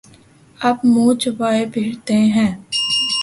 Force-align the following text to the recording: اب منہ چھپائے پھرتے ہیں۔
اب 0.59 0.77
منہ 0.93 1.13
چھپائے 1.21 1.63
پھرتے 1.73 2.17
ہیں۔ 2.35 2.51